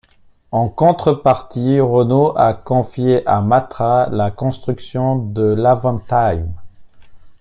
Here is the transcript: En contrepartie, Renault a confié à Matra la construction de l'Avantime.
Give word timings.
En 0.51 0.67
contrepartie, 0.67 1.79
Renault 1.79 2.33
a 2.35 2.55
confié 2.55 3.23
à 3.27 3.41
Matra 3.41 4.09
la 4.09 4.31
construction 4.31 5.15
de 5.17 5.43
l'Avantime. 5.43 6.53